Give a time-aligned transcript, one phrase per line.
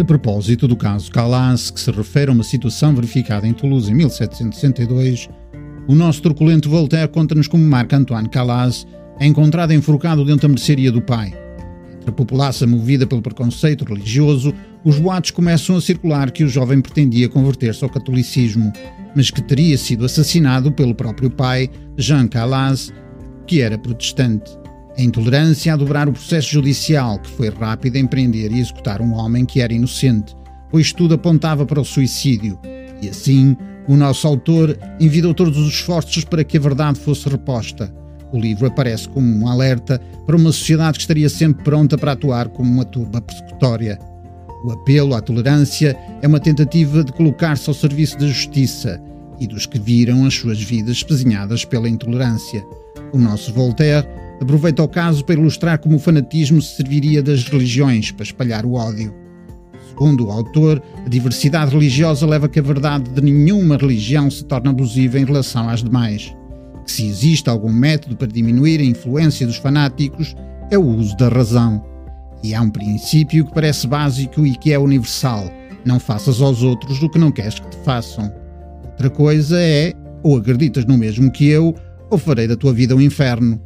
[0.00, 3.94] A propósito do caso Calas, que se refere a uma situação verificada em Toulouse em
[3.94, 5.28] 1762,
[5.86, 8.86] o nosso truculento Voltaire conta-nos como Marc-Antoine Calas
[9.18, 11.34] é encontrado enforcado dentro da mercearia do pai.
[11.92, 16.80] Entre a população movida pelo preconceito religioso, os boatos começam a circular que o jovem
[16.80, 18.72] pretendia converter-se ao catolicismo,
[19.14, 22.90] mas que teria sido assassinado pelo próprio pai, Jean Calas,
[23.46, 24.59] que era protestante.
[24.98, 29.12] A intolerância a dobrar o processo judicial, que foi rápido em prender e executar um
[29.12, 30.36] homem que era inocente,
[30.70, 32.58] pois tudo apontava para o suicídio.
[33.00, 33.56] E assim,
[33.88, 37.92] o nosso autor envidou todos os esforços para que a verdade fosse reposta.
[38.32, 42.48] O livro aparece como um alerta para uma sociedade que estaria sempre pronta para atuar
[42.48, 43.98] como uma turba persecutória.
[44.64, 49.00] O apelo à tolerância é uma tentativa de colocar-se ao serviço da justiça
[49.40, 52.64] e dos que viram as suas vidas espezinhadas pela intolerância.
[53.12, 54.06] O nosso Voltaire
[54.40, 58.72] aproveita o caso para ilustrar como o fanatismo se serviria das religiões para espalhar o
[58.72, 59.14] ódio.
[59.88, 64.44] Segundo o autor, a diversidade religiosa leva a que a verdade de nenhuma religião se
[64.44, 66.34] torne abusiva em relação às demais.
[66.86, 70.34] Que se existe algum método para diminuir a influência dos fanáticos,
[70.70, 71.84] é o uso da razão.
[72.42, 75.50] E há um princípio que parece básico e que é universal:
[75.84, 78.32] não faças aos outros o que não queres que te façam.
[78.84, 81.74] Outra coisa é, ou acreditas no mesmo que eu,
[82.08, 83.60] ou farei da tua vida um inferno.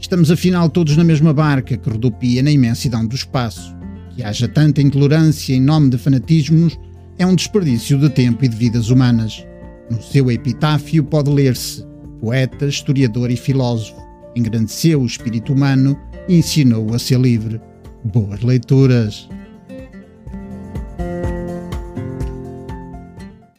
[0.00, 3.76] Estamos afinal todos na mesma barca que rodopia na imensidão do espaço.
[4.14, 6.78] Que haja tanta intolerância em nome de fanatismos
[7.18, 9.44] é um desperdício de tempo e de vidas humanas.
[9.90, 11.84] No seu epitáfio pode ler-se:
[12.20, 14.00] poeta, historiador e filósofo,
[14.36, 17.60] engrandeceu o espírito humano e ensinou a ser livre.
[18.04, 19.28] Boas leituras!